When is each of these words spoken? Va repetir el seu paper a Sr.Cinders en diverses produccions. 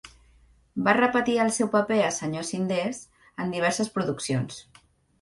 Va 0.87 0.95
repetir 0.97 1.35
el 1.43 1.53
seu 1.59 1.69
paper 1.77 1.99
a 2.07 2.09
Sr.Cinders 2.17 3.05
en 3.45 3.57
diverses 3.59 3.97
produccions. 3.99 4.63